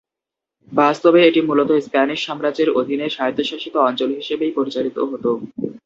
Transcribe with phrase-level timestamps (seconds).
[0.71, 5.29] বাস্তবে এটি মূলত স্প্যানিশ সাম্রাজ্যের অধীনে স্বায়ত্তশাসিত অঞ্চল হিসেবেই পরিচালিত হতো।